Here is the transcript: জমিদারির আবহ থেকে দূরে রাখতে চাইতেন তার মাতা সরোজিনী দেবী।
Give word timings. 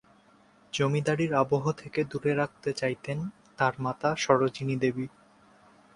জমিদারির 0.73 1.31
আবহ 1.33 1.63
থেকে 1.71 1.99
দূরে 2.03 2.31
রাখতে 2.35 2.69
চাইতেন 2.73 3.17
তার 3.57 3.73
মাতা 3.79 4.09
সরোজিনী 4.15 4.75
দেবী। 4.75 5.05